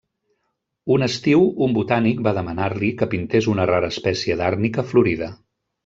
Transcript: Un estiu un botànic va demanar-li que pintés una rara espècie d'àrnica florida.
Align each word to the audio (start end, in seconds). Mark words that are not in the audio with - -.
Un 0.95 1.05
estiu 1.07 1.45
un 1.67 1.75
botànic 1.75 2.25
va 2.29 2.35
demanar-li 2.39 2.91
que 3.03 3.11
pintés 3.15 3.53
una 3.55 3.71
rara 3.75 3.95
espècie 3.97 4.41
d'àrnica 4.43 4.89
florida. 4.93 5.35